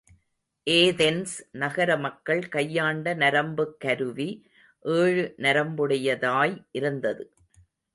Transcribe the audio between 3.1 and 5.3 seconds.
நரம்புக் கருவி ஏழு